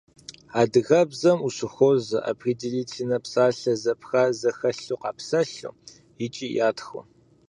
[0.61, 5.73] Адыгэбзэм ущыхуозэ определительнэ псалъэ зэпха зэхэлъу къапсэлъу
[6.25, 7.03] икӏи ятхыу.